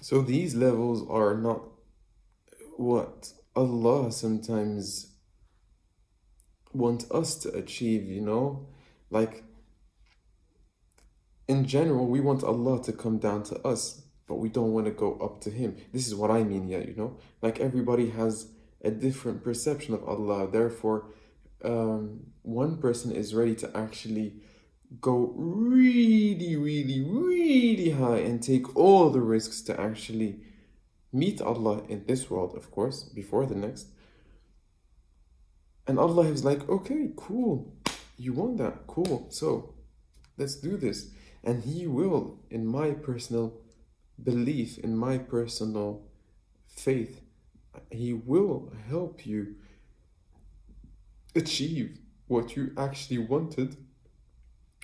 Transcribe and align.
So 0.00 0.22
these 0.22 0.54
levels 0.54 1.06
are 1.08 1.36
not 1.36 1.62
what 2.76 3.32
Allah 3.56 4.12
sometimes 4.12 5.14
want 6.72 7.10
us 7.10 7.34
to 7.36 7.52
achieve, 7.52 8.04
you 8.04 8.20
know? 8.20 8.68
Like 9.10 9.44
in 11.48 11.64
general, 11.64 12.06
we 12.06 12.20
want 12.20 12.44
Allah 12.44 12.82
to 12.84 12.92
come 12.92 13.18
down 13.18 13.42
to 13.44 13.58
us, 13.66 14.02
but 14.28 14.36
we 14.36 14.48
don't 14.48 14.72
want 14.72 14.86
to 14.86 14.92
go 14.92 15.14
up 15.14 15.40
to 15.42 15.50
Him. 15.50 15.76
This 15.92 16.06
is 16.06 16.14
what 16.14 16.30
I 16.30 16.44
mean, 16.44 16.68
yeah, 16.68 16.78
you 16.78 16.94
know? 16.94 17.18
Like 17.42 17.58
everybody 17.58 18.10
has 18.10 18.48
a 18.84 18.90
different 18.90 19.42
perception 19.42 19.94
of 19.94 20.04
Allah. 20.04 20.48
Therefore, 20.48 21.06
um, 21.64 22.20
one 22.42 22.78
person 22.78 23.10
is 23.10 23.34
ready 23.34 23.54
to 23.56 23.76
actually 23.76 24.34
go 25.00 25.32
really, 25.36 26.56
really, 26.56 27.00
really 27.02 27.90
high 27.90 28.18
and 28.18 28.42
take 28.42 28.74
all 28.76 29.10
the 29.10 29.20
risks 29.20 29.60
to 29.62 29.78
actually 29.80 30.40
meet 31.12 31.40
Allah 31.40 31.82
in 31.88 32.04
this 32.06 32.30
world, 32.30 32.56
of 32.56 32.70
course, 32.70 33.02
before 33.02 33.46
the 33.46 33.54
next. 33.54 33.88
And 35.86 35.98
Allah 35.98 36.24
is 36.26 36.44
like, 36.44 36.68
okay, 36.68 37.10
cool. 37.16 37.72
You 38.16 38.32
want 38.32 38.58
that? 38.58 38.86
Cool. 38.86 39.26
So 39.30 39.74
let's 40.36 40.56
do 40.56 40.76
this. 40.76 41.10
And 41.44 41.62
He 41.62 41.86
will, 41.86 42.40
in 42.50 42.66
my 42.66 42.90
personal 42.90 43.54
belief, 44.22 44.78
in 44.78 44.96
my 44.96 45.18
personal 45.18 46.02
faith, 46.66 47.20
He 47.90 48.12
will 48.12 48.72
help 48.88 49.26
you 49.26 49.56
achieve 51.34 51.98
what 52.26 52.56
you 52.56 52.72
actually 52.76 53.18
wanted 53.18 53.76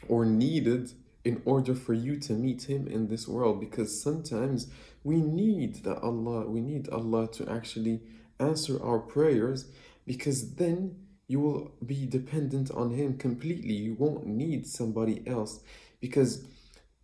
or 0.09 0.25
needed 0.25 0.93
in 1.25 1.41
order 1.45 1.75
for 1.75 1.95
you 1.95 2.19
to 2.19 2.33
meet 2.35 2.69
him 2.69 2.87
in 2.87 3.09
this 3.09 3.27
world. 3.27 3.61
Because 3.61 4.01
sometimes 4.01 4.69
we 5.03 5.17
need 5.21 5.85
that 5.85 5.99
Allah 6.03 6.47
we 6.49 6.61
need 6.61 6.89
Allah 6.89 7.29
to 7.33 7.49
actually 7.49 8.01
answer 8.39 8.83
our 8.83 8.99
prayers 8.99 9.67
because 10.07 10.55
then 10.55 10.97
you 11.27 11.41
will 11.41 11.73
be 11.85 12.07
dependent 12.07 12.71
on 12.71 12.91
him 12.91 13.17
completely. 13.17 13.73
You 13.73 13.95
won't 13.95 14.27
need 14.27 14.67
somebody 14.67 15.23
else. 15.27 15.61
Because 16.01 16.45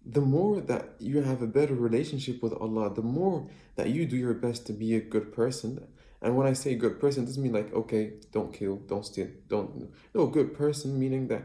the 0.05 0.21
more 0.21 0.61
that 0.61 0.95
you 0.99 1.23
have 1.23 1.43
a 1.43 1.47
better 1.47 1.75
relationship 1.75 2.43
with 2.43 2.55
Allah 2.55 2.93
the 2.95 3.03
more 3.03 3.49
that 3.77 3.91
you 3.91 4.07
do 4.07 4.17
your 4.17 4.35
best 4.35 4.67
to 4.67 4.73
be 4.73 4.95
a 4.95 5.01
good 5.01 5.33
person. 5.33 5.87
And 6.23 6.37
when 6.37 6.47
I 6.47 6.53
say 6.53 6.75
good 6.75 7.01
person, 7.01 7.25
doesn't 7.25 7.43
mean 7.43 7.55
like, 7.55 7.73
okay, 7.73 8.13
don't 8.31 8.53
kill, 8.53 8.77
don't 8.77 9.07
steal, 9.07 9.29
don't. 9.49 9.91
No, 10.15 10.27
good 10.27 10.55
person 10.55 10.99
meaning 10.99 11.29
that 11.29 11.45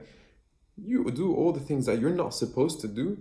you 0.77 1.09
do 1.11 1.33
all 1.33 1.51
the 1.51 1.59
things 1.59 1.85
that 1.85 1.99
you're 1.99 2.09
not 2.09 2.33
supposed 2.33 2.81
to 2.81 2.87
do, 2.87 3.17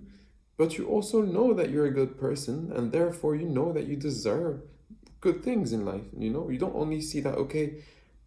but 0.57 0.79
you 0.79 0.87
also 0.87 1.23
know 1.23 1.53
that 1.55 1.71
you're 1.71 1.87
a 1.87 1.91
good 1.91 2.19
person, 2.19 2.73
and 2.75 2.93
therefore 2.93 3.35
you 3.35 3.47
know 3.47 3.73
that 3.73 3.87
you 3.87 3.97
deserve 3.97 4.61
good 5.21 5.43
things 5.43 5.73
in 5.73 5.85
life. 5.85 6.05
You 6.17 6.31
know, 6.31 6.51
you 6.51 6.59
don't 6.59 6.77
only 6.77 7.01
see 7.01 7.21
that, 7.21 7.35
okay, 7.35 7.83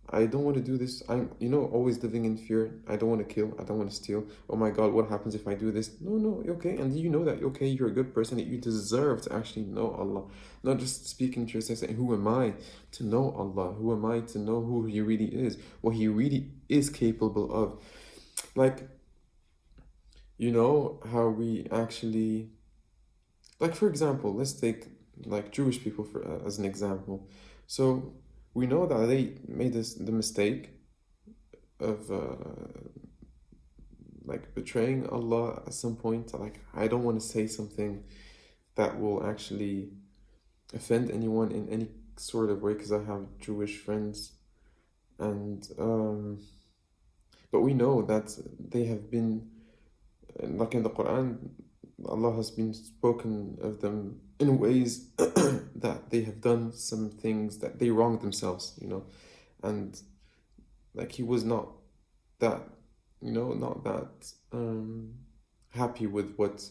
I 0.10 0.26
don't 0.26 0.44
want 0.44 0.56
to 0.56 0.64
do 0.64 0.78
this. 0.78 1.04
I'm, 1.10 1.32
you 1.40 1.50
know, 1.50 1.66
always 1.66 2.02
living 2.02 2.24
in 2.24 2.38
fear. 2.38 2.80
I 2.88 2.96
don't 2.96 3.10
want 3.10 3.28
to 3.28 3.34
kill. 3.34 3.54
I 3.60 3.64
don't 3.64 3.78
want 3.78 3.90
to 3.90 3.96
steal. 3.96 4.26
Oh 4.50 4.56
my 4.56 4.70
God, 4.70 4.94
what 4.94 5.10
happens 5.10 5.36
if 5.36 5.48
I 5.48 5.54
do 5.54 5.70
this? 5.70 5.92
No, 6.00 6.12
no, 6.12 6.44
okay. 6.54 6.78
And 6.78 6.98
you 6.98 7.10
know 7.10 7.26
that, 7.26 7.44
okay, 7.44 7.68
you're 7.68 7.90
a 7.90 7.92
good 7.92 8.14
person, 8.14 8.38
that 8.38 8.48
you 8.48 8.58
deserve 8.58 9.22
to 9.24 9.34
actually 9.34 9.64
know 9.64 9.92
Allah. 9.92 10.24
Not 10.64 10.80
just 10.80 11.08
speaking 11.08 11.46
to 11.46 11.54
yourself, 11.54 11.80
saying, 11.80 11.96
Who 11.96 12.14
am 12.14 12.28
I 12.28 12.54
to 12.94 13.06
know 13.06 13.34
Allah? 13.38 13.74
Who 13.74 13.92
am 13.92 14.06
I 14.06 14.22
to 14.22 14.40
know 14.40 14.62
who 14.62 14.86
He 14.86 15.02
really 15.02 15.26
is? 15.26 15.58
What 15.82 15.96
He 15.96 16.08
really 16.08 16.52
is 16.70 16.90
capable 16.90 17.54
of. 17.54 17.82
Like, 18.56 18.88
you 20.38 20.52
know, 20.52 21.00
how 21.12 21.30
we 21.30 21.68
actually, 21.72 22.50
like, 23.60 23.76
for 23.76 23.88
example, 23.88 24.34
let's 24.34 24.54
take 24.54 24.88
like 25.26 25.52
Jewish 25.52 25.84
people 25.84 26.04
for 26.04 26.24
uh, 26.24 26.46
as 26.46 26.60
an 26.60 26.66
example. 26.66 27.28
So, 27.66 28.14
we 28.54 28.66
know 28.66 28.86
that 28.86 29.08
they 29.08 29.36
made 29.48 29.74
this 29.74 29.94
the 29.94 30.12
mistake 30.12 30.72
of 31.80 32.10
uh, 32.12 32.36
like 34.26 34.54
betraying 34.54 35.08
Allah 35.10 35.64
at 35.66 35.74
some 35.74 35.96
point. 35.96 36.34
Like 36.40 36.60
I 36.74 36.88
don't 36.88 37.04
want 37.04 37.20
to 37.22 37.26
say 37.26 37.48
something 37.48 38.04
that 38.76 39.00
will 39.00 39.26
actually 39.26 39.90
offend 40.74 41.10
anyone 41.10 41.52
in 41.52 41.68
any 41.70 41.88
sort 42.18 42.50
of 42.50 42.62
way 42.62 42.74
because 42.74 42.92
I 42.92 43.04
have 43.04 43.26
Jewish 43.40 43.78
friends, 43.78 44.34
and 45.20 45.68
um, 45.80 46.40
but 47.52 47.62
we 47.62 47.74
know 47.74 48.02
that 48.04 48.36
they 48.60 48.86
have 48.86 49.10
been 49.10 49.50
like 50.42 50.74
in 50.74 50.84
the 50.84 50.90
Quran, 50.90 51.38
Allah 52.06 52.36
has 52.36 52.52
been 52.52 52.74
spoken 52.74 53.58
of 53.62 53.82
them 53.82 54.22
in 54.40 54.60
ways 54.60 55.10
that 55.18 56.10
they 56.10 56.22
have 56.22 56.42
done 56.42 56.72
some 56.72 57.10
things 57.10 57.58
that 57.60 57.80
they 57.80 57.90
wronged 57.90 58.22
themselves, 58.22 58.78
you 58.80 58.88
know, 58.88 59.04
and 59.64 60.00
like 60.94 61.12
he 61.12 61.24
was 61.24 61.44
not 61.44 61.70
that, 62.40 62.62
you 63.22 63.32
know, 63.32 63.54
not 63.54 63.84
that 63.84 64.32
um, 64.52 65.14
happy 65.70 66.06
with 66.06 66.36
what 66.36 66.64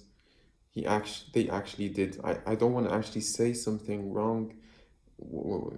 he 0.70 0.86
actually 0.86 1.30
they 1.32 1.50
actually 1.50 1.88
did. 1.88 2.20
I, 2.22 2.38
I 2.46 2.54
don't 2.54 2.72
want 2.72 2.88
to 2.88 2.94
actually 2.94 3.22
say 3.22 3.52
something 3.52 4.12
wrong 4.12 4.54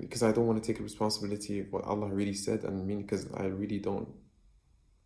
because 0.00 0.22
I 0.22 0.32
don't 0.32 0.46
want 0.46 0.62
to 0.62 0.72
take 0.72 0.82
responsibility 0.82 1.60
of 1.60 1.72
what 1.72 1.84
Allah 1.84 2.08
really 2.08 2.34
said 2.34 2.64
and 2.64 2.86
mean 2.86 3.02
because 3.02 3.28
I 3.34 3.44
really 3.44 3.78
don't 3.78 4.08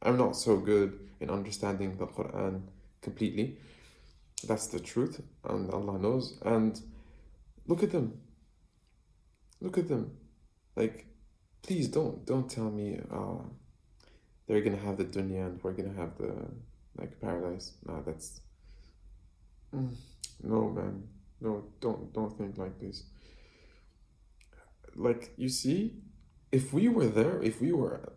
I'm 0.03 0.17
not 0.17 0.37
so 0.37 0.57
good 0.57 0.99
in 1.21 1.31
understanding 1.31 1.97
the 1.97 2.07
Quran 2.07 2.63
completely 3.01 3.59
that's 4.45 4.67
the 4.69 4.81
truth, 4.81 5.21
and 5.45 5.71
Allah 5.71 5.99
knows. 5.99 6.39
And 6.45 6.81
look 7.67 7.83
at 7.83 7.93
them. 7.93 8.21
Look 9.61 9.79
at 9.79 9.89
them. 9.89 10.13
Like, 10.77 11.07
please 11.63 11.89
don't 11.89 12.25
don't 12.27 12.49
tell 12.51 12.71
me 12.71 13.01
uh, 13.11 13.43
they're 14.47 14.63
gonna 14.63 14.77
have 14.77 14.97
the 14.97 15.05
dunya 15.05 15.47
and 15.47 15.63
we're 15.63 15.73
gonna 15.73 15.95
have 15.95 16.17
the 16.19 16.35
like 16.97 17.21
paradise. 17.21 17.73
Nah, 17.87 18.01
that's 18.01 18.41
mm, 19.75 19.95
no 20.43 20.71
man. 20.71 21.05
No, 21.41 21.65
don't 21.81 22.13
don't 22.13 22.37
think 22.37 22.59
like 22.59 22.81
this. 22.81 23.05
Like 24.97 25.33
you 25.37 25.49
see, 25.49 25.95
if 26.51 26.73
we 26.73 26.89
were 26.89 27.07
there, 27.07 27.41
if 27.43 27.61
we 27.61 27.73
were, 27.73 28.13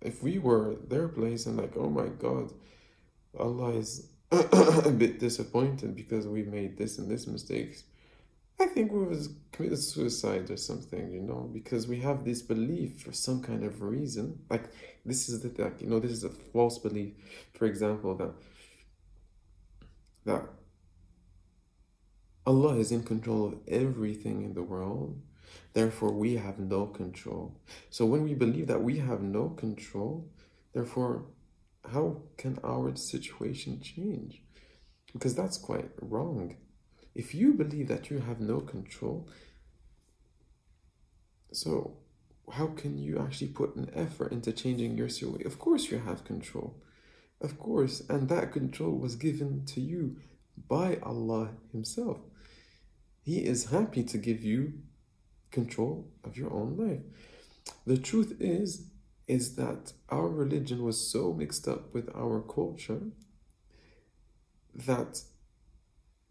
if 0.00 0.22
we 0.22 0.38
were 0.38 0.76
their 0.88 1.08
place, 1.08 1.46
and 1.46 1.56
like, 1.56 1.76
oh 1.76 1.90
my 1.90 2.06
God, 2.06 2.52
Allah 3.38 3.70
is 3.70 4.08
a 4.30 4.90
bit 4.90 5.18
disappointed 5.18 5.96
because 5.96 6.26
we 6.26 6.42
made 6.42 6.76
this 6.76 6.98
and 6.98 7.10
this 7.10 7.26
mistakes. 7.26 7.84
I 8.60 8.66
think 8.66 8.90
we 8.90 9.04
was 9.04 9.30
committed 9.52 9.78
suicide 9.78 10.50
or 10.50 10.56
something, 10.56 11.12
you 11.12 11.22
know, 11.22 11.48
because 11.52 11.86
we 11.86 12.00
have 12.00 12.24
this 12.24 12.42
belief 12.42 13.00
for 13.00 13.12
some 13.12 13.40
kind 13.40 13.62
of 13.62 13.82
reason. 13.82 14.40
Like 14.50 14.64
this 15.06 15.28
is 15.28 15.40
the 15.40 15.62
like, 15.62 15.80
you 15.80 15.88
know, 15.88 16.00
this 16.00 16.10
is 16.10 16.24
a 16.24 16.28
false 16.28 16.78
belief, 16.78 17.12
for 17.54 17.66
example, 17.66 18.16
that 18.16 18.32
that 20.24 20.48
Allah 22.44 22.76
is 22.76 22.90
in 22.90 23.04
control 23.04 23.46
of 23.46 23.54
everything 23.68 24.42
in 24.42 24.54
the 24.54 24.62
world. 24.62 25.20
Therefore, 25.72 26.12
we 26.12 26.36
have 26.36 26.58
no 26.58 26.86
control. 26.86 27.60
So 27.90 28.06
when 28.06 28.24
we 28.24 28.34
believe 28.34 28.66
that 28.66 28.82
we 28.82 28.98
have 28.98 29.22
no 29.22 29.50
control, 29.50 30.30
therefore 30.72 31.26
how 31.92 32.22
can 32.36 32.58
our 32.64 32.94
situation 32.96 33.80
change? 33.80 34.42
Because 35.12 35.34
that's 35.34 35.58
quite 35.58 35.90
wrong. 36.00 36.56
If 37.14 37.34
you 37.34 37.54
believe 37.54 37.88
that 37.88 38.10
you 38.10 38.18
have 38.20 38.40
no 38.40 38.60
control, 38.60 39.28
so 41.52 41.96
how 42.52 42.68
can 42.68 42.98
you 42.98 43.18
actually 43.18 43.48
put 43.48 43.76
an 43.76 43.90
effort 43.94 44.32
into 44.32 44.52
changing 44.52 44.96
your 44.96 45.08
situation? 45.08 45.46
Of 45.46 45.58
course, 45.58 45.90
you 45.90 45.98
have 45.98 46.24
control. 46.24 46.76
Of 47.40 47.58
course, 47.58 48.02
and 48.08 48.28
that 48.28 48.52
control 48.52 48.98
was 48.98 49.16
given 49.16 49.64
to 49.66 49.80
you 49.80 50.16
by 50.68 50.98
Allah 51.02 51.50
Himself. 51.72 52.18
He 53.22 53.44
is 53.44 53.66
happy 53.70 54.02
to 54.04 54.18
give 54.18 54.42
you 54.42 54.74
control 55.50 56.08
of 56.24 56.36
your 56.36 56.52
own 56.52 56.76
life. 56.76 57.00
The 57.86 57.98
truth 57.98 58.36
is, 58.40 58.86
is 59.26 59.56
that 59.56 59.92
our 60.08 60.28
religion 60.28 60.82
was 60.82 61.10
so 61.10 61.32
mixed 61.32 61.68
up 61.68 61.92
with 61.92 62.08
our 62.14 62.40
culture 62.40 63.02
that 64.74 65.22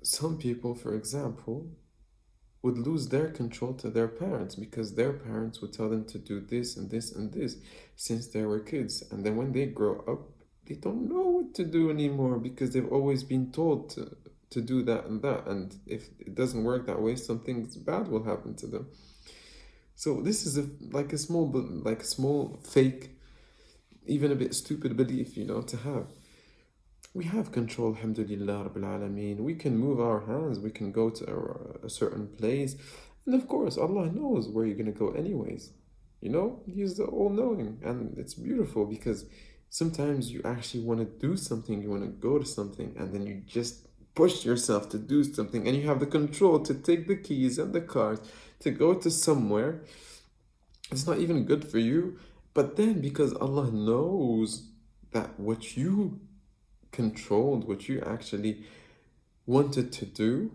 some 0.02 0.38
people, 0.38 0.74
for 0.74 0.96
example, 0.96 1.70
would 2.64 2.78
lose 2.78 3.10
their 3.10 3.30
control 3.30 3.74
to 3.74 3.90
their 3.90 4.08
parents 4.08 4.56
because 4.56 4.96
their 4.96 5.14
parents 5.14 5.62
would 5.62 5.74
tell 5.74 5.90
them 5.90 6.06
to 6.06 6.18
do 6.18 6.40
this 6.40 6.76
and 6.76 6.90
this 6.90 7.12
and 7.14 7.32
this 7.34 7.58
since 7.96 8.28
they 8.28 8.44
were 8.44 8.60
kids. 8.60 9.04
And 9.12 9.26
then 9.26 9.36
when 9.36 9.52
they 9.52 9.68
grow 9.68 10.04
up, 10.08 10.22
they 10.66 10.76
don't 10.76 11.08
know 11.08 11.22
what 11.22 11.54
to 11.56 11.64
do 11.64 11.90
anymore 11.90 12.38
because 12.40 12.72
they've 12.72 12.92
always 12.92 13.24
been 13.24 13.52
told 13.52 13.92
to, 13.92 14.16
to 14.50 14.62
do 14.62 14.84
that 14.84 15.06
and 15.06 15.22
that. 15.22 15.48
And 15.48 15.76
if 15.86 16.10
it 16.20 16.36
doesn't 16.36 16.64
work 16.64 16.88
that 16.88 17.02
way, 17.02 17.16
something 17.16 17.70
bad 17.86 18.08
will 18.08 18.24
happen 18.24 18.56
to 18.56 18.68
them. 18.68 18.88
So 19.96 20.22
this 20.22 20.46
is 20.46 20.58
a 20.58 20.68
like 20.92 21.12
a 21.14 21.18
small 21.18 21.52
like 21.84 22.02
a 22.04 22.06
small 22.06 22.60
fake, 22.64 23.18
even 24.06 24.32
a 24.32 24.36
bit 24.36 24.54
stupid 24.54 24.96
belief, 24.96 25.36
you 25.38 25.46
know, 25.46 25.62
to 25.62 25.78
have. 25.78 26.08
we 27.14 27.26
have 27.26 27.52
control, 27.52 27.96
alhamdulillah, 27.96 28.70
rabbil 28.70 28.84
alameen. 28.84 29.40
We 29.40 29.56
can 29.56 29.76
move 29.78 30.00
our 30.00 30.26
hands, 30.28 30.60
we 30.60 30.70
can 30.70 30.92
go 30.92 31.10
to 31.10 31.26
a, 31.26 31.86
a 31.88 31.90
certain 31.90 32.28
place. 32.28 32.76
And 33.26 33.34
of 33.34 33.48
course, 33.48 33.78
Allah 33.78 34.12
knows 34.12 34.48
where 34.48 34.66
you're 34.66 34.76
going 34.76 34.94
to 34.94 35.00
go, 35.00 35.10
anyways. 35.12 35.72
You 36.22 36.30
know, 36.30 36.62
He's 36.68 36.98
the 36.98 37.06
all 37.06 37.30
knowing. 37.30 37.80
And 37.84 38.18
it's 38.18 38.36
beautiful 38.36 38.86
because 38.86 39.26
sometimes 39.70 40.32
you 40.32 40.42
actually 40.46 40.84
want 40.84 41.00
to 41.00 41.28
do 41.28 41.36
something, 41.36 41.82
you 41.82 41.90
want 41.90 42.04
to 42.04 42.10
go 42.10 42.38
to 42.38 42.46
something, 42.46 42.96
and 42.98 43.14
then 43.14 43.26
you 43.26 43.42
just 43.46 43.87
push 44.18 44.44
yourself 44.44 44.90
to 44.90 44.98
do 44.98 45.24
something, 45.24 45.68
and 45.68 45.78
you 45.78 45.88
have 45.88 46.00
the 46.00 46.08
control 46.08 46.60
to 46.60 46.74
take 46.74 47.08
the 47.08 47.16
keys 47.16 47.60
and 47.60 47.72
the 47.72 47.82
cars 47.82 48.20
to 48.60 48.72
go 48.72 48.96
to 48.96 49.12
somewhere. 49.12 49.84
It's 50.92 51.06
not 51.06 51.20
even 51.20 51.46
good 51.46 51.64
for 51.70 51.78
you. 51.78 52.18
But 52.56 52.78
then, 52.78 53.00
because 53.00 53.34
Allah 53.36 53.70
knows 53.70 54.70
that 55.12 55.40
what 55.40 55.78
you 55.78 56.20
controlled, 56.92 57.68
what 57.68 57.88
you 57.88 58.02
actually 58.02 58.66
wanted 59.46 59.94
to 59.94 60.06
do, 60.08 60.52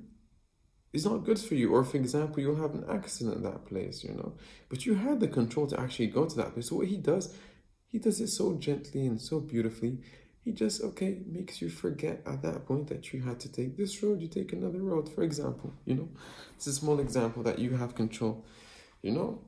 is 0.92 1.04
not 1.04 1.24
good 1.24 1.38
for 1.38 1.54
you. 1.54 1.72
Or, 1.72 1.84
for 1.84 1.98
example, 1.98 2.40
you'll 2.40 2.64
have 2.66 2.74
an 2.74 2.86
accident 2.90 3.36
in 3.36 3.42
that 3.44 3.64
place, 3.66 4.02
you 4.02 4.14
know, 4.14 4.32
but 4.68 4.84
you 4.86 4.96
had 4.96 5.20
the 5.20 5.28
control 5.28 5.68
to 5.68 5.78
actually 5.78 6.08
go 6.08 6.24
to 6.26 6.36
that 6.36 6.52
place. 6.52 6.68
So, 6.68 6.76
what 6.78 6.88
He 6.88 6.96
does, 6.96 7.32
He 7.86 8.00
does 8.00 8.20
it 8.20 8.28
so 8.28 8.56
gently 8.56 9.06
and 9.06 9.20
so 9.20 9.38
beautifully. 9.38 9.98
He 10.44 10.52
just, 10.52 10.82
okay, 10.82 11.20
makes 11.26 11.62
you 11.62 11.68
forget 11.70 12.22
at 12.26 12.42
that 12.42 12.66
point 12.66 12.88
that 12.88 13.12
you 13.12 13.22
had 13.22 13.38
to 13.40 13.52
take 13.52 13.76
this 13.76 14.02
road, 14.02 14.20
you 14.20 14.28
take 14.28 14.52
another 14.52 14.80
road, 14.80 15.08
for 15.08 15.22
example, 15.22 15.72
you 15.84 15.94
know. 15.94 16.08
It's 16.56 16.66
a 16.66 16.72
small 16.72 16.98
example 16.98 17.42
that 17.44 17.60
you 17.60 17.76
have 17.76 17.94
control, 17.94 18.44
you 19.02 19.12
know. 19.12 19.40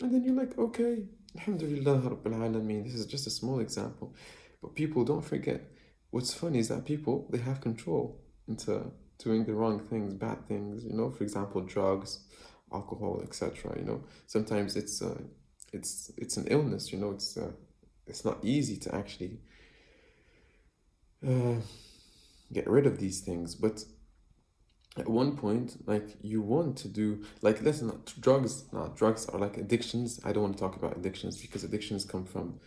And 0.00 0.12
then 0.12 0.24
you're 0.24 0.34
like, 0.34 0.58
okay, 0.58 1.04
Alhamdulillah 1.36 1.98
Rabbil 2.00 2.34
Alameen. 2.34 2.84
This 2.84 2.94
is 2.94 3.06
just 3.06 3.26
a 3.26 3.30
small 3.30 3.60
example. 3.60 4.14
But 4.60 4.74
people 4.74 5.04
don't 5.04 5.24
forget. 5.24 5.62
What's 6.10 6.34
funny 6.34 6.58
is 6.58 6.68
that 6.68 6.84
people, 6.84 7.28
they 7.30 7.38
have 7.38 7.60
control 7.60 8.20
into 8.48 8.90
doing 9.18 9.44
the 9.44 9.54
wrong 9.54 9.80
things, 9.80 10.14
bad 10.14 10.46
things, 10.48 10.84
you 10.84 10.92
know, 10.94 11.10
for 11.10 11.22
example, 11.22 11.60
drugs, 11.62 12.20
alcohol, 12.72 13.20
etc. 13.22 13.76
You 13.78 13.84
know, 13.84 14.04
sometimes 14.26 14.76
it's 14.76 15.02
uh, 15.02 15.20
it's 15.72 16.10
it's 16.16 16.36
an 16.36 16.46
illness. 16.48 16.92
You 16.92 16.98
know, 16.98 17.10
it's 17.12 17.36
uh, 17.36 17.52
it's 18.06 18.24
not 18.24 18.38
easy 18.44 18.76
to 18.78 18.94
actually 18.94 19.40
uh, 21.26 21.60
get 22.52 22.68
rid 22.68 22.86
of 22.86 22.98
these 22.98 23.20
things. 23.20 23.54
But 23.54 23.84
at 24.96 25.08
one 25.08 25.36
point, 25.36 25.76
like 25.86 26.16
you 26.22 26.40
want 26.40 26.76
to 26.78 26.88
do, 26.88 27.24
like 27.42 27.62
not 27.62 28.12
drugs. 28.20 28.64
Not 28.72 28.96
drugs 28.96 29.26
are 29.28 29.38
like 29.38 29.56
addictions. 29.56 30.20
I 30.24 30.32
don't 30.32 30.44
want 30.44 30.56
to 30.56 30.60
talk 30.60 30.76
about 30.76 30.96
addictions 30.96 31.40
because 31.40 31.64
addictions 31.64 32.04
come 32.04 32.24
from 32.24 32.60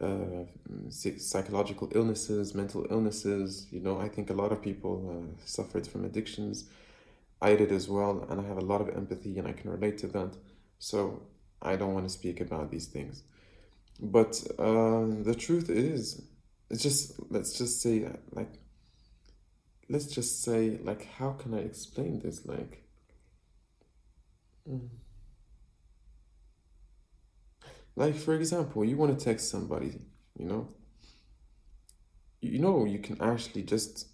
uh, 0.00 0.44
psychological 0.88 1.90
illnesses, 1.94 2.54
mental 2.54 2.86
illnesses. 2.90 3.66
You 3.70 3.80
know, 3.80 4.00
I 4.00 4.08
think 4.08 4.30
a 4.30 4.34
lot 4.34 4.52
of 4.52 4.62
people 4.62 4.94
uh, 5.10 5.42
suffered 5.44 5.86
from 5.86 6.04
addictions. 6.04 6.64
I 7.42 7.54
did 7.54 7.70
as 7.70 7.88
well, 7.88 8.26
and 8.30 8.40
I 8.40 8.44
have 8.44 8.56
a 8.56 8.68
lot 8.72 8.80
of 8.80 8.88
empathy, 8.96 9.38
and 9.38 9.46
I 9.46 9.52
can 9.52 9.70
relate 9.70 9.98
to 9.98 10.06
that. 10.08 10.34
So 10.78 11.22
I 11.60 11.76
don't 11.76 11.92
want 11.92 12.06
to 12.06 12.12
speak 12.12 12.40
about 12.40 12.70
these 12.70 12.86
things. 12.86 13.22
But 14.00 14.42
uh, 14.58 15.06
the 15.22 15.34
truth 15.38 15.68
is, 15.68 16.22
it's 16.70 16.82
just 16.82 17.12
let's 17.30 17.56
just 17.56 17.80
say 17.80 18.08
like 18.32 18.60
let's 19.88 20.06
just 20.06 20.42
say 20.42 20.78
like 20.82 21.06
how 21.18 21.30
can 21.32 21.54
i 21.54 21.58
explain 21.58 22.20
this 22.20 22.44
like 22.46 22.84
mm. 24.68 24.88
like 27.94 28.16
for 28.16 28.34
example 28.34 28.84
you 28.84 28.96
want 28.96 29.16
to 29.16 29.24
text 29.24 29.48
somebody 29.48 30.00
you 30.38 30.44
know 30.44 30.68
you 32.40 32.58
know 32.58 32.84
you 32.84 32.98
can 32.98 33.20
actually 33.22 33.62
just 33.62 34.08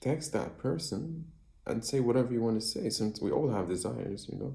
text 0.00 0.32
that 0.32 0.58
person 0.58 1.26
and 1.66 1.84
say 1.84 2.00
whatever 2.00 2.32
you 2.32 2.40
want 2.40 2.58
to 2.58 2.66
say 2.66 2.88
since 2.88 3.20
we 3.20 3.30
all 3.30 3.50
have 3.50 3.68
desires 3.68 4.28
you 4.30 4.38
know 4.38 4.54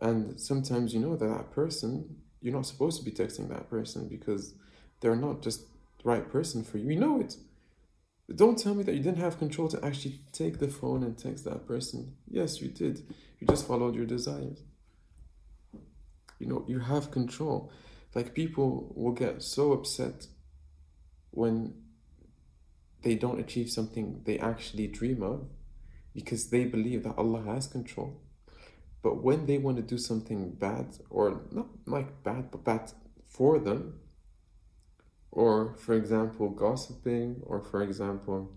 and 0.00 0.38
sometimes 0.40 0.94
you 0.94 1.00
know 1.00 1.16
that 1.16 1.26
that 1.26 1.50
person 1.50 2.16
you're 2.40 2.54
not 2.54 2.66
supposed 2.66 2.98
to 2.98 3.04
be 3.04 3.10
texting 3.10 3.48
that 3.48 3.68
person 3.68 4.08
because 4.08 4.54
they're 5.00 5.16
not 5.16 5.42
just 5.42 5.64
right 6.06 6.30
person 6.30 6.62
for 6.62 6.78
you. 6.78 6.90
You 6.90 7.00
know 7.00 7.20
it. 7.20 7.36
Don't 8.34 8.58
tell 8.58 8.74
me 8.74 8.84
that 8.84 8.94
you 8.94 9.02
didn't 9.02 9.18
have 9.18 9.38
control 9.38 9.68
to 9.68 9.84
actually 9.84 10.20
take 10.32 10.58
the 10.58 10.68
phone 10.68 11.02
and 11.02 11.18
text 11.18 11.44
that 11.44 11.66
person. 11.66 12.14
Yes, 12.28 12.60
you 12.60 12.68
did. 12.68 13.02
You 13.38 13.46
just 13.48 13.66
followed 13.66 13.94
your 13.94 14.06
desires. 14.06 14.62
You 16.38 16.46
know, 16.46 16.64
you 16.68 16.78
have 16.78 17.10
control. 17.10 17.72
Like 18.14 18.34
people 18.34 18.92
will 18.94 19.12
get 19.12 19.42
so 19.42 19.72
upset 19.72 20.28
when 21.30 21.74
they 23.02 23.14
don't 23.14 23.40
achieve 23.40 23.70
something 23.70 24.22
they 24.24 24.38
actually 24.38 24.86
dream 24.86 25.22
of 25.22 25.48
because 26.14 26.50
they 26.50 26.64
believe 26.64 27.02
that 27.04 27.18
Allah 27.18 27.42
has 27.42 27.66
control. 27.66 28.20
But 29.02 29.22
when 29.22 29.46
they 29.46 29.58
want 29.58 29.76
to 29.76 29.82
do 29.82 29.98
something 29.98 30.50
bad, 30.50 30.98
or 31.10 31.42
not 31.52 31.66
like 31.86 32.22
bad, 32.24 32.50
but 32.50 32.64
bad 32.64 32.92
for 33.28 33.58
them, 33.58 34.00
or 35.36 35.74
for 35.76 35.94
example 35.94 36.48
gossiping 36.48 37.42
or 37.44 37.60
for 37.60 37.82
example 37.82 38.50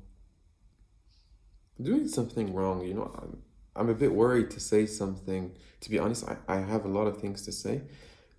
doing 1.81 2.08
something 2.08 2.54
wrong 2.54 2.81
you 2.84 2.94
know 2.94 3.12
i'm, 3.22 3.44
I'm 3.76 3.90
a 3.90 3.94
bit 3.94 4.14
worried 4.14 4.50
to 4.52 4.60
say 4.60 4.86
something. 4.88 5.56
To 5.81 5.90
be 5.90 6.00
honest 6.00 6.28
I, 6.28 6.36
I 6.48 6.58
have 6.58 6.84
a 6.84 6.90
lot 6.90 7.08
of 7.08 7.22
things 7.22 7.44
to 7.46 7.52
say 7.52 7.81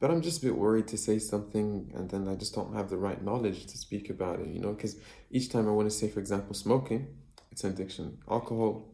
but 0.00 0.10
i'm 0.10 0.22
just 0.22 0.42
a 0.42 0.46
bit 0.46 0.56
worried 0.56 0.88
to 0.88 0.96
say 0.96 1.18
something 1.18 1.92
and 1.94 2.10
then 2.10 2.26
i 2.28 2.34
just 2.34 2.54
don't 2.54 2.74
have 2.74 2.88
the 2.88 2.96
right 2.96 3.22
knowledge 3.22 3.66
to 3.66 3.78
speak 3.78 4.08
about 4.10 4.40
it 4.40 4.48
you 4.48 4.60
know 4.60 4.72
because 4.72 4.96
each 5.30 5.50
time 5.50 5.68
i 5.68 5.70
want 5.70 5.88
to 5.90 5.96
say 5.96 6.08
for 6.08 6.20
example 6.20 6.54
smoking 6.54 7.06
it's 7.52 7.64
an 7.64 7.72
addiction. 7.72 8.18
Alcohol 8.30 8.88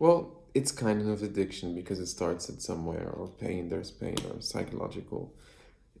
well 0.00 0.42
it's 0.52 0.72
kind 0.72 1.08
of 1.08 1.22
addiction 1.22 1.76
because 1.76 2.00
it 2.00 2.06
starts 2.06 2.48
at 2.50 2.60
somewhere 2.60 3.08
or 3.10 3.28
pain 3.28 3.68
there's 3.68 3.92
pain 3.92 4.16
or 4.28 4.40
psychological 4.40 5.32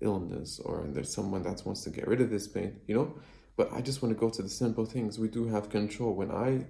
illness 0.00 0.60
or 0.64 0.86
there's 0.88 1.12
someone 1.12 1.42
that 1.42 1.62
wants 1.64 1.82
to 1.84 1.90
get 1.90 2.06
rid 2.06 2.20
of 2.20 2.30
this 2.30 2.48
pain, 2.48 2.80
you 2.86 2.94
know? 2.94 3.14
But 3.56 3.72
I 3.72 3.80
just 3.80 4.02
want 4.02 4.14
to 4.14 4.18
go 4.18 4.30
to 4.30 4.42
the 4.42 4.48
simple 4.48 4.86
things. 4.86 5.18
We 5.18 5.28
do 5.28 5.46
have 5.48 5.68
control. 5.68 6.14
When 6.14 6.30
I, 6.30 6.66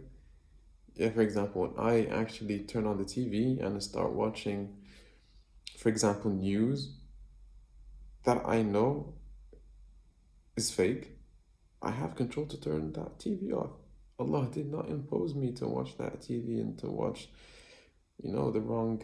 yeah, 0.97 1.11
for 1.11 1.21
example, 1.21 1.62
when 1.62 1.79
I 1.79 2.06
actually 2.06 2.61
turn 2.61 2.87
on 2.87 2.99
the 2.99 3.05
TV 3.05 3.65
and 3.65 3.81
start 3.82 4.12
watching, 4.12 4.77
for 5.79 5.88
example, 5.88 6.31
news 6.31 6.97
that 8.25 8.43
I 8.44 8.62
know 8.62 9.15
is 10.56 10.71
fake, 10.71 11.12
I 11.82 11.91
have 11.91 12.17
control 12.17 12.47
to 12.47 12.61
turn 12.61 12.93
that 12.93 13.19
TV 13.19 13.53
off. 13.53 13.71
Allah 14.19 14.49
did 14.53 14.71
not 14.71 14.88
impose 14.91 15.35
me 15.35 15.53
to 15.53 15.67
watch 15.67 15.97
that 15.97 16.21
TV 16.21 16.61
and 16.61 16.79
to 16.81 16.91
watch, 16.91 17.29
you 18.23 18.31
know, 18.32 18.50
the 18.50 18.61
wrong 18.61 19.03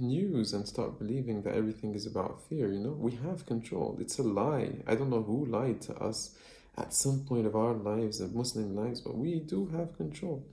news 0.00 0.52
and 0.52 0.66
start 0.66 0.98
believing 0.98 1.42
that 1.42 1.54
everything 1.54 1.94
is 1.94 2.06
about 2.06 2.48
fear. 2.48 2.72
You 2.72 2.80
know, 2.80 2.96
we 2.98 3.12
have 3.16 3.46
control. 3.46 3.98
It's 4.00 4.18
a 4.18 4.22
lie. 4.22 4.82
I 4.86 4.94
don't 4.94 5.10
know 5.10 5.22
who 5.22 5.46
lied 5.46 5.80
to 5.82 5.94
us 5.96 6.36
at 6.76 6.94
some 6.94 7.24
point 7.24 7.46
of 7.46 7.56
our 7.56 7.74
lives, 7.74 8.20
of 8.20 8.34
Muslim 8.34 8.74
lives, 8.74 9.00
but 9.00 9.16
we 9.16 9.40
do 9.40 9.66
have 9.68 9.96
control. 9.96 10.46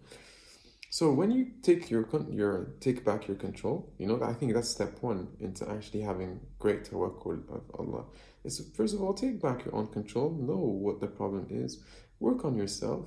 So 0.89 1.11
when 1.11 1.31
you 1.31 1.51
take 1.61 1.89
your 1.89 2.07
your 2.31 2.75
take 2.79 3.03
back 3.03 3.27
your 3.27 3.37
control, 3.37 3.93
you 3.97 4.07
know, 4.07 4.21
I 4.23 4.33
think 4.33 4.53
that's 4.53 4.69
step 4.69 5.01
one 5.01 5.27
into 5.39 5.69
actually 5.69 6.01
having 6.01 6.39
great 6.59 6.85
tawakkul 6.85 7.47
of 7.49 7.63
Allah. 7.77 8.05
Is 8.43 8.71
first 8.75 8.93
of 8.93 9.01
all 9.01 9.13
take 9.13 9.41
back 9.41 9.65
your 9.65 9.75
own 9.75 9.87
control, 9.87 10.31
know 10.31 10.57
what 10.57 11.01
the 11.01 11.07
problem 11.07 11.47
is, 11.49 11.83
work 12.19 12.45
on 12.45 12.55
yourself. 12.55 13.05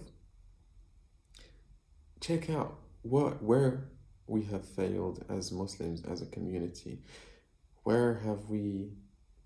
Check 2.20 2.50
out 2.50 2.78
what 3.02 3.42
where 3.42 3.90
we 4.30 4.44
have 4.44 4.64
failed 4.64 5.24
as 5.28 5.50
Muslims, 5.50 6.02
as 6.04 6.22
a 6.22 6.26
community? 6.26 7.00
Where 7.82 8.14
have 8.14 8.48
we 8.48 8.92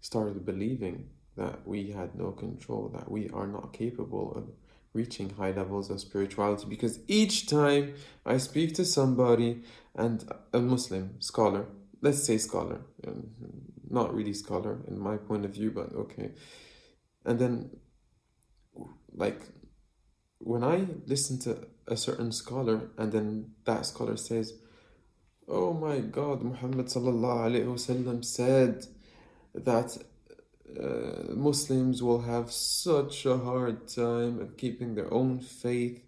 started 0.03 0.45
believing 0.45 1.09
that 1.37 1.67
we 1.67 1.91
had 1.91 2.15
no 2.15 2.33
control, 2.33 2.91
that 2.91 3.11
we 3.11 3.31
are 3.31 3.47
not 3.47 3.73
capable 3.73 4.35
of 4.37 4.51
reaching 4.93 5.31
high 5.31 5.53
levels 5.53 5.89
of 5.89 6.01
spirituality? 6.01 6.67
Because 6.69 6.99
each 7.09 7.47
time 7.49 7.95
I 8.27 8.37
speak 8.37 8.75
to 8.75 8.85
somebody 8.85 9.63
and 9.95 10.31
a 10.53 10.59
Muslim 10.59 11.19
scholar, 11.21 11.65
let's 12.03 12.23
say 12.23 12.37
scholar, 12.37 12.83
um, 13.07 13.29
not 13.89 14.15
really 14.15 14.35
scholar 14.35 14.81
in 14.87 14.99
my 14.99 15.17
point 15.17 15.47
of 15.47 15.53
view, 15.53 15.71
but 15.71 15.95
okay. 15.95 16.33
And 17.25 17.39
then, 17.39 17.71
like, 19.15 19.41
when 20.41 20.63
I 20.63 20.87
listen 21.07 21.39
to 21.41 21.67
a 21.87 21.97
certain 21.97 22.33
scholar 22.33 22.91
and 22.99 23.13
then 23.13 23.53
that 23.65 23.87
scholar 23.87 24.19
says, 24.19 24.53
Oh 25.47 25.75
my 25.75 25.99
God, 25.99 26.43
Muhammad 26.43 26.87
wasallam 26.87 28.25
said 28.25 28.87
that 29.55 29.99
uh, 30.81 31.35
Muslims 31.35 32.03
will 32.03 32.23
have 32.23 32.51
such 32.51 33.27
a 33.27 33.37
hard 33.37 33.87
time 33.87 34.41
of 34.41 34.57
keeping 34.57 34.95
their 34.95 35.13
own 35.13 35.41
faith 35.41 36.03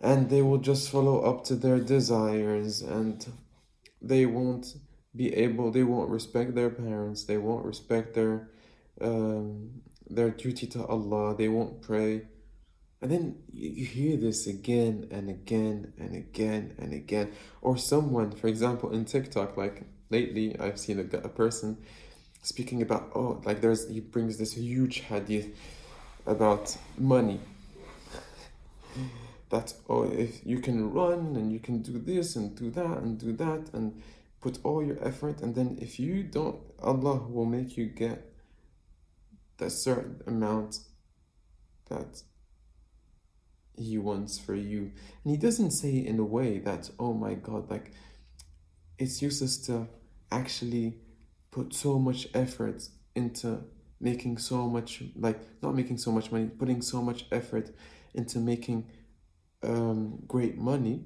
and 0.00 0.30
they 0.30 0.40
will 0.40 0.58
just 0.58 0.90
follow 0.90 1.20
up 1.20 1.44
to 1.44 1.54
their 1.54 1.78
desires 1.80 2.80
and 2.80 3.26
they 4.00 4.24
won't 4.24 4.76
be 5.14 5.34
able 5.34 5.70
they 5.70 5.82
won't 5.82 6.08
respect 6.08 6.54
their 6.54 6.70
parents 6.70 7.24
they 7.24 7.36
won't 7.36 7.64
respect 7.64 8.14
their 8.14 8.48
um, 9.00 9.82
their 10.08 10.30
duty 10.30 10.66
to 10.66 10.86
Allah 10.86 11.36
they 11.36 11.48
won't 11.48 11.82
pray 11.82 12.22
And 13.00 13.10
then 13.10 13.36
you 13.52 13.84
hear 13.84 14.16
this 14.16 14.46
again 14.46 15.06
and 15.10 15.30
again 15.30 15.92
and 15.98 16.16
again 16.16 16.74
and 16.78 16.92
again. 16.92 17.32
Or 17.62 17.76
someone, 17.76 18.32
for 18.32 18.48
example, 18.48 18.90
in 18.90 19.04
TikTok, 19.04 19.56
like 19.56 19.84
lately, 20.10 20.58
I've 20.58 20.78
seen 20.78 20.98
a, 20.98 21.16
a 21.18 21.28
person 21.28 21.78
speaking 22.42 22.82
about, 22.82 23.12
oh, 23.14 23.40
like 23.44 23.60
there's, 23.60 23.88
he 23.88 24.00
brings 24.00 24.38
this 24.38 24.54
huge 24.54 25.00
hadith 25.00 25.56
about 26.26 26.76
money. 26.96 27.40
that, 29.50 29.74
oh, 29.88 30.02
if 30.10 30.44
you 30.44 30.58
can 30.58 30.92
run 30.92 31.36
and 31.36 31.52
you 31.52 31.60
can 31.60 31.82
do 31.82 31.98
this 31.98 32.34
and 32.34 32.56
do 32.56 32.70
that 32.70 32.98
and 32.98 33.18
do 33.18 33.32
that 33.34 33.70
and 33.72 34.02
put 34.40 34.58
all 34.64 34.84
your 34.84 34.98
effort, 35.06 35.40
and 35.40 35.54
then 35.54 35.78
if 35.80 36.00
you 36.00 36.24
don't, 36.24 36.58
Allah 36.82 37.18
will 37.28 37.46
make 37.46 37.76
you 37.76 37.86
get 37.86 38.32
that 39.58 39.70
certain 39.70 40.20
amount 40.26 40.80
that 41.88 42.22
he 43.78 43.98
wants 43.98 44.38
for 44.38 44.54
you. 44.54 44.92
And 45.24 45.30
he 45.30 45.36
doesn't 45.36 45.70
say 45.70 45.96
in 45.96 46.18
a 46.18 46.24
way 46.24 46.58
that, 46.60 46.90
oh 46.98 47.14
my 47.14 47.34
God, 47.34 47.70
like 47.70 47.92
it's 48.98 49.22
useless 49.22 49.56
to 49.66 49.88
actually 50.30 50.98
put 51.50 51.72
so 51.74 51.98
much 51.98 52.28
effort 52.34 52.88
into 53.14 53.60
making 54.00 54.38
so 54.38 54.68
much, 54.68 55.02
like 55.16 55.40
not 55.62 55.74
making 55.74 55.98
so 55.98 56.12
much 56.12 56.30
money, 56.30 56.46
putting 56.46 56.82
so 56.82 57.02
much 57.02 57.26
effort 57.32 57.70
into 58.14 58.38
making 58.38 58.86
um, 59.62 60.22
great 60.26 60.56
money. 60.58 61.04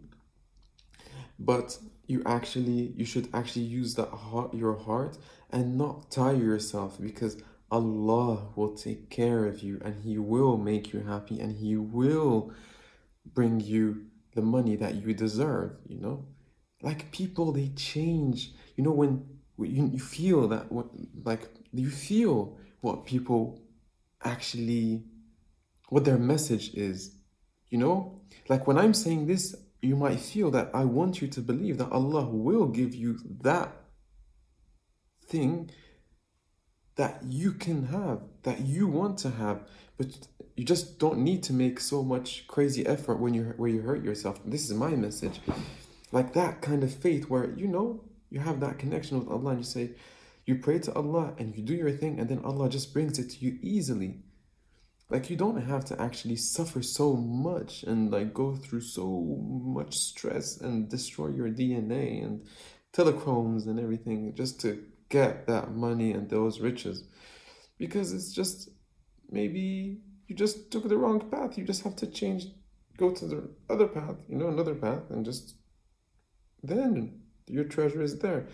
But 1.38 1.78
you 2.06 2.22
actually, 2.26 2.92
you 2.96 3.04
should 3.04 3.28
actually 3.32 3.64
use 3.64 3.94
that 3.94 4.10
heart, 4.10 4.54
your 4.54 4.76
heart 4.76 5.18
and 5.50 5.76
not 5.76 6.10
tire 6.10 6.34
yourself 6.36 7.00
because 7.00 7.36
Allah 7.72 8.50
will 8.54 8.74
take 8.74 9.08
care 9.08 9.46
of 9.46 9.62
you 9.62 9.80
and 9.82 10.04
He 10.04 10.18
will 10.18 10.58
make 10.58 10.92
you 10.92 11.00
happy 11.00 11.40
and 11.40 11.56
He 11.56 11.76
will 11.76 12.52
bring 13.24 13.60
you 13.60 14.06
the 14.34 14.42
money 14.42 14.76
that 14.76 14.96
you 14.96 15.14
deserve, 15.14 15.72
you 15.88 15.98
know? 15.98 16.26
Like 16.82 17.10
people, 17.12 17.50
they 17.52 17.68
change. 17.70 18.52
You 18.76 18.84
know, 18.84 18.92
when 18.92 19.24
you, 19.58 19.88
you 19.92 19.98
feel 19.98 20.48
that, 20.48 20.70
what, 20.70 20.88
like, 21.24 21.48
you 21.72 21.88
feel 21.88 22.58
what 22.82 23.06
people 23.06 23.58
actually, 24.22 25.04
what 25.88 26.04
their 26.04 26.18
message 26.18 26.74
is, 26.74 27.16
you 27.70 27.78
know? 27.78 28.20
Like 28.48 28.66
when 28.66 28.76
I'm 28.76 28.94
saying 28.94 29.26
this, 29.26 29.56
you 29.80 29.96
might 29.96 30.20
feel 30.20 30.50
that 30.50 30.70
I 30.74 30.84
want 30.84 31.22
you 31.22 31.28
to 31.28 31.40
believe 31.40 31.78
that 31.78 31.90
Allah 31.90 32.28
will 32.28 32.66
give 32.66 32.94
you 32.94 33.18
that 33.40 33.72
thing 35.26 35.70
that 36.96 37.22
you 37.24 37.52
can 37.52 37.86
have, 37.86 38.20
that 38.42 38.60
you 38.60 38.86
want 38.86 39.18
to 39.18 39.30
have, 39.30 39.60
but 39.96 40.06
you 40.56 40.64
just 40.64 40.98
don't 40.98 41.18
need 41.18 41.42
to 41.44 41.52
make 41.52 41.80
so 41.80 42.02
much 42.02 42.46
crazy 42.46 42.86
effort 42.86 43.16
when 43.16 43.34
you 43.34 43.54
where 43.56 43.70
you 43.70 43.80
hurt 43.80 44.04
yourself. 44.04 44.40
This 44.44 44.68
is 44.68 44.74
my 44.74 44.90
message, 44.90 45.40
like 46.10 46.34
that 46.34 46.60
kind 46.60 46.82
of 46.84 46.92
faith 46.92 47.30
where 47.30 47.50
you 47.50 47.66
know 47.66 48.04
you 48.30 48.40
have 48.40 48.60
that 48.60 48.78
connection 48.78 49.18
with 49.18 49.28
Allah 49.28 49.50
and 49.50 49.60
you 49.60 49.64
say, 49.64 49.90
you 50.44 50.56
pray 50.56 50.78
to 50.80 50.94
Allah 50.94 51.34
and 51.38 51.56
you 51.56 51.62
do 51.62 51.74
your 51.74 51.92
thing, 51.92 52.18
and 52.20 52.28
then 52.28 52.44
Allah 52.44 52.68
just 52.68 52.92
brings 52.92 53.18
it 53.18 53.30
to 53.30 53.44
you 53.44 53.58
easily. 53.62 54.20
Like 55.08 55.28
you 55.28 55.36
don't 55.36 55.60
have 55.60 55.84
to 55.86 56.00
actually 56.00 56.36
suffer 56.36 56.82
so 56.82 57.14
much 57.14 57.82
and 57.82 58.10
like 58.10 58.32
go 58.32 58.54
through 58.56 58.80
so 58.80 59.06
much 59.62 59.98
stress 59.98 60.58
and 60.58 60.88
destroy 60.88 61.28
your 61.28 61.50
DNA 61.50 62.24
and 62.24 62.46
telechromes 62.94 63.66
and 63.66 63.78
everything 63.78 64.34
just 64.34 64.60
to 64.62 64.82
get 65.18 65.46
that 65.46 65.66
money 65.86 66.10
and 66.12 66.28
those 66.28 66.60
riches. 66.68 67.04
Because 67.78 68.12
it's 68.12 68.32
just 68.32 68.70
maybe 69.30 69.98
you 70.26 70.34
just 70.34 70.70
took 70.72 70.88
the 70.88 70.96
wrong 71.02 71.20
path. 71.30 71.56
You 71.58 71.64
just 71.64 71.84
have 71.84 71.96
to 71.96 72.06
change 72.06 72.46
go 72.96 73.10
to 73.10 73.26
the 73.26 73.48
other 73.70 73.86
path 73.86 74.16
you 74.28 74.36
know 74.36 74.48
another 74.48 74.74
path 74.74 75.10
and 75.10 75.24
just 75.24 75.54
then 76.62 77.20
your 77.48 77.64
treasure 77.64 78.02
is 78.02 78.18
there. 78.18 78.46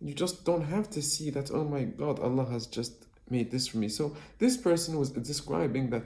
You 0.00 0.14
just 0.14 0.44
don't 0.44 0.62
have 0.62 0.88
to 0.90 1.02
see 1.02 1.30
that 1.30 1.50
oh 1.50 1.64
my 1.64 1.82
god 1.82 2.20
allah 2.20 2.46
has 2.50 2.66
just 2.66 3.06
made 3.28 3.50
this 3.50 3.66
for 3.66 3.78
me. 3.78 3.88
So 3.88 4.16
this 4.38 4.56
person 4.56 4.98
was 4.98 5.10
describing 5.10 5.90
that 5.90 6.04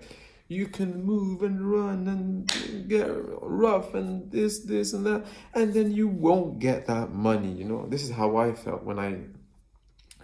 you 0.48 0.66
can 0.66 1.04
move 1.04 1.42
and 1.42 1.70
run 1.70 2.08
and 2.08 2.88
get 2.88 3.06
rough 3.42 3.94
and 3.94 4.30
this 4.32 4.60
this 4.60 4.94
and 4.94 5.04
that 5.06 5.26
and 5.54 5.74
then 5.74 5.92
you 5.92 6.08
won't 6.08 6.58
get 6.58 6.86
that 6.86 7.12
money 7.12 7.52
you 7.52 7.64
know. 7.64 7.86
This 7.88 8.02
is 8.02 8.10
how 8.10 8.36
i 8.36 8.54
felt 8.54 8.82
when 8.84 8.98
i 8.98 9.10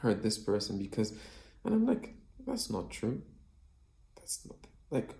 hurt 0.06 0.22
this 0.22 0.38
person 0.38 0.78
because 0.78 1.12
and 1.64 1.75
I'm 1.75 1.86
like, 1.86 2.14
that's 2.46 2.70
not 2.70 2.90
true. 2.90 3.22
That's 4.14 4.46
not 4.46 4.56
like 4.90 5.14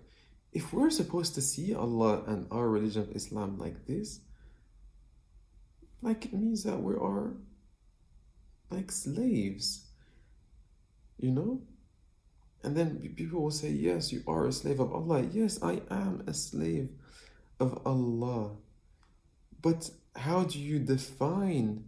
if 0.53 0.71
we're 0.73 0.89
supposed 0.89 1.35
to 1.35 1.41
see 1.41 1.75
Allah 1.75 2.23
and 2.25 2.47
our 2.51 2.69
religion 2.69 3.01
of 3.03 3.15
Islam 3.15 3.57
like 3.59 3.85
this, 3.85 4.21
like 6.01 6.25
it 6.25 6.33
means 6.33 6.63
that 6.63 6.81
we 6.81 6.93
are 6.95 7.33
like 8.71 8.91
slaves. 8.91 9.85
You 11.19 11.31
know? 11.31 11.61
And 12.63 12.75
then 12.75 12.99
people 13.15 13.41
will 13.41 13.51
say, 13.51 13.71
Yes, 13.71 14.11
you 14.11 14.23
are 14.27 14.47
a 14.47 14.51
slave 14.51 14.79
of 14.79 14.93
Allah. 14.93 15.23
Yes, 15.31 15.61
I 15.61 15.81
am 15.89 16.23
a 16.27 16.33
slave 16.33 16.89
of 17.59 17.81
Allah. 17.85 18.51
But 19.61 19.89
how 20.15 20.43
do 20.43 20.59
you 20.59 20.79
define 20.79 21.85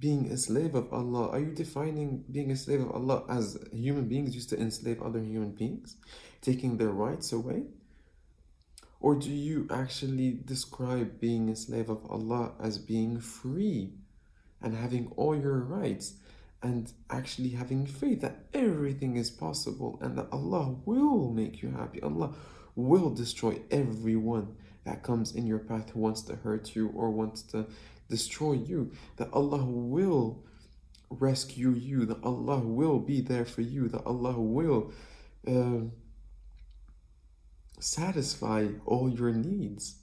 being 0.00 0.30
a 0.30 0.36
slave 0.36 0.74
of 0.74 0.92
Allah? 0.92 1.28
Are 1.30 1.40
you 1.40 1.52
defining 1.52 2.24
being 2.30 2.50
a 2.50 2.56
slave 2.56 2.80
of 2.80 2.92
Allah 2.92 3.24
as 3.28 3.58
human 3.72 4.08
beings 4.08 4.34
used 4.34 4.50
to 4.50 4.60
enslave 4.60 5.02
other 5.02 5.20
human 5.20 5.50
beings, 5.50 5.96
taking 6.40 6.76
their 6.76 6.90
rights 6.90 7.32
away? 7.32 7.64
Or 9.00 9.14
do 9.14 9.30
you 9.30 9.68
actually 9.70 10.40
describe 10.44 11.20
being 11.20 11.48
a 11.48 11.56
slave 11.56 11.88
of 11.88 12.04
Allah 12.10 12.52
as 12.60 12.78
being 12.78 13.20
free 13.20 13.92
and 14.60 14.74
having 14.74 15.12
all 15.16 15.36
your 15.36 15.58
rights 15.60 16.14
and 16.62 16.92
actually 17.08 17.50
having 17.50 17.86
faith 17.86 18.20
that 18.22 18.46
everything 18.52 19.16
is 19.16 19.30
possible 19.30 19.98
and 20.02 20.18
that 20.18 20.28
Allah 20.32 20.76
will 20.84 21.30
make 21.30 21.62
you 21.62 21.70
happy? 21.70 22.02
Allah 22.02 22.34
will 22.74 23.10
destroy 23.10 23.60
everyone 23.70 24.56
that 24.84 25.02
comes 25.02 25.34
in 25.34 25.46
your 25.46 25.58
path 25.58 25.90
who 25.90 26.00
wants 26.00 26.22
to 26.22 26.36
hurt 26.36 26.74
you 26.74 26.88
or 26.94 27.10
wants 27.10 27.42
to 27.42 27.66
destroy 28.08 28.54
you, 28.54 28.92
that 29.16 29.28
Allah 29.32 29.64
will 29.64 30.44
rescue 31.10 31.70
you, 31.70 32.04
that 32.06 32.22
Allah 32.22 32.58
will 32.58 32.98
be 32.98 33.20
there 33.20 33.44
for 33.44 33.62
you, 33.62 33.88
that 33.88 34.04
Allah 34.04 34.38
will 34.38 34.92
uh, 35.46 35.86
satisfy 37.80 38.68
all 38.84 39.08
your 39.08 39.32
needs. 39.32 39.96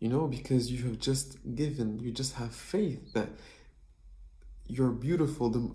You 0.00 0.08
know, 0.08 0.28
because 0.28 0.70
you 0.70 0.84
have 0.84 1.00
just 1.00 1.38
given, 1.56 1.98
you 1.98 2.12
just 2.12 2.34
have 2.34 2.54
faith 2.54 3.12
that 3.14 3.30
you're 4.68 4.90
beautiful, 4.90 5.50
the, 5.50 5.70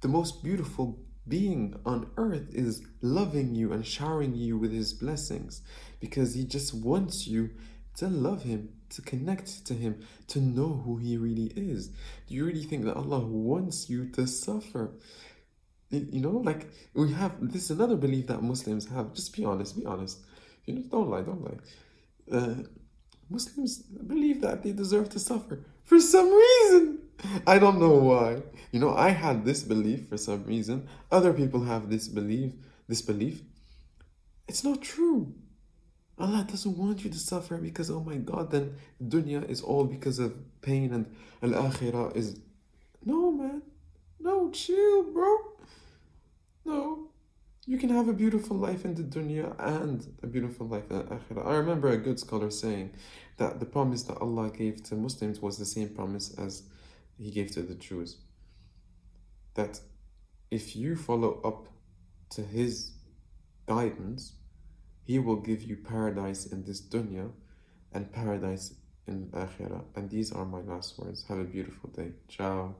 the 0.00 0.08
most 0.08 0.42
beautiful 0.42 0.98
being 1.26 1.80
on 1.86 2.10
earth 2.18 2.48
is 2.52 2.82
loving 3.00 3.54
you 3.54 3.72
and 3.72 3.86
showering 3.86 4.34
you 4.34 4.58
with 4.58 4.72
his 4.72 4.92
blessings 4.92 5.62
because 6.00 6.34
he 6.34 6.44
just 6.44 6.74
wants 6.74 7.26
you 7.26 7.50
to 7.96 8.08
love 8.08 8.42
him 8.42 8.70
to 8.94 9.02
connect 9.02 9.66
to 9.66 9.74
Him, 9.74 10.00
to 10.28 10.40
know 10.40 10.82
who 10.84 10.96
He 10.96 11.16
really 11.16 11.52
is? 11.56 11.88
Do 12.26 12.34
you 12.34 12.44
really 12.44 12.62
think 12.62 12.84
that 12.84 12.96
Allah 12.96 13.20
wants 13.20 13.90
you 13.90 14.08
to 14.10 14.26
suffer? 14.26 14.92
You 15.90 16.20
know, 16.20 16.38
like 16.38 16.68
we 16.94 17.12
have 17.12 17.36
this 17.40 17.64
is 17.64 17.70
another 17.70 17.96
belief 17.96 18.26
that 18.28 18.42
Muslims 18.42 18.88
have. 18.88 19.14
Just 19.14 19.36
be 19.36 19.44
honest, 19.44 19.78
be 19.78 19.86
honest. 19.86 20.18
You 20.64 20.74
know, 20.74 20.82
don't 20.90 21.10
lie, 21.10 21.22
don't 21.22 21.44
lie. 21.44 21.58
Uh, 22.36 22.54
Muslims 23.30 23.78
believe 23.78 24.40
that 24.40 24.62
they 24.62 24.72
deserve 24.72 25.08
to 25.10 25.18
suffer 25.18 25.64
for 25.84 26.00
some 26.00 26.32
reason. 26.32 26.98
I 27.46 27.58
don't 27.58 27.78
know 27.78 27.94
why. 27.94 28.42
You 28.72 28.80
know, 28.80 28.94
I 28.94 29.10
had 29.10 29.44
this 29.44 29.62
belief 29.62 30.08
for 30.08 30.16
some 30.16 30.44
reason. 30.44 30.88
Other 31.12 31.32
people 31.32 31.64
have 31.64 31.90
this 31.90 32.08
belief. 32.08 32.52
This 32.88 33.02
belief. 33.02 33.42
It's 34.48 34.64
not 34.64 34.82
true. 34.82 35.34
Allah 36.18 36.46
doesn't 36.48 36.76
want 36.78 37.04
you 37.04 37.10
to 37.10 37.18
suffer 37.18 37.56
because, 37.56 37.90
oh 37.90 38.00
my 38.00 38.16
God, 38.16 38.50
then 38.50 38.76
dunya 39.02 39.48
is 39.48 39.60
all 39.60 39.84
because 39.84 40.18
of 40.18 40.34
pain 40.62 40.92
and 40.92 41.06
al 41.42 41.70
akhirah 41.70 42.16
is. 42.16 42.38
No, 43.04 43.32
man. 43.32 43.62
No, 44.20 44.50
chill, 44.50 45.02
bro. 45.12 45.36
No. 46.64 47.08
You 47.66 47.78
can 47.78 47.88
have 47.88 48.08
a 48.08 48.12
beautiful 48.12 48.56
life 48.56 48.84
in 48.84 48.94
the 48.94 49.02
dunya 49.02 49.54
and 49.58 50.06
a 50.22 50.26
beautiful 50.26 50.68
life 50.68 50.90
in 50.90 51.02
akhirah. 51.02 51.46
I 51.46 51.56
remember 51.56 51.88
a 51.88 51.96
good 51.96 52.20
scholar 52.20 52.50
saying 52.50 52.90
that 53.38 53.58
the 53.58 53.66
promise 53.66 54.04
that 54.04 54.18
Allah 54.18 54.50
gave 54.50 54.84
to 54.84 54.94
Muslims 54.94 55.40
was 55.40 55.58
the 55.58 55.64
same 55.64 55.88
promise 55.88 56.32
as 56.38 56.62
He 57.18 57.30
gave 57.32 57.50
to 57.52 57.62
the 57.62 57.74
Jews. 57.74 58.18
That 59.54 59.80
if 60.50 60.76
you 60.76 60.94
follow 60.94 61.40
up 61.42 61.66
to 62.30 62.42
His 62.42 62.92
guidance, 63.66 64.34
he 65.04 65.18
will 65.18 65.36
give 65.36 65.62
you 65.62 65.76
paradise 65.76 66.46
in 66.46 66.64
this 66.64 66.80
dunya 66.80 67.30
and 67.92 68.12
paradise 68.12 68.74
in 69.06 69.28
akhirah. 69.28 69.84
And 69.94 70.10
these 70.10 70.32
are 70.32 70.44
my 70.44 70.60
last 70.60 70.98
words. 70.98 71.24
Have 71.28 71.38
a 71.38 71.44
beautiful 71.44 71.90
day. 71.90 72.12
Ciao. 72.28 72.74